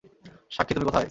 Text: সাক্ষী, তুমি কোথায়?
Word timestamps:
সাক্ষী, 0.51 0.73
তুমি 0.73 0.85
কোথায়? 0.85 0.99